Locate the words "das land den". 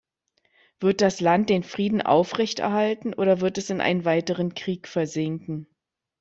1.01-1.61